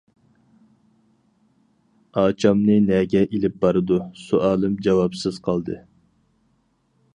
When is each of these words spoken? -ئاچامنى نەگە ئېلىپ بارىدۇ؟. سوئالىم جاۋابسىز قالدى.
-ئاچامنى 2.13 2.79
نەگە 2.87 3.23
ئېلىپ 3.27 3.61
بارىدۇ؟. 3.67 4.01
سوئالىم 4.23 4.81
جاۋابسىز 4.87 5.41
قالدى. 5.49 5.81